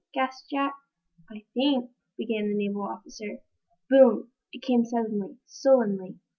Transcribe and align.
gasped 0.15 0.49
Jack. 0.49 0.73
"I 1.29 1.45
think" 1.53 1.91
began 2.17 2.47
the 2.47 2.55
naval 2.55 2.81
officer. 2.81 3.43
Boom! 3.87 4.31
It 4.51 4.63
came 4.63 4.83
suddenly, 4.83 5.37
sullenly. 5.45 6.17